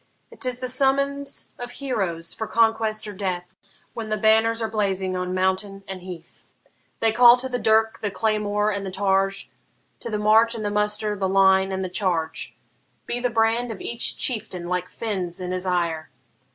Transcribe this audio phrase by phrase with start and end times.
[0.35, 3.53] 'T is the summons of heroes for conquest or death,
[3.93, 6.43] When the banners are blazing on mountain and heath:
[7.01, 9.51] They call to the dirk, the claymore, and the targe,
[9.99, 12.57] To the march and the muster, the line and the charge.
[13.05, 16.09] Be the brand of each chieftain like Fin's in his ire!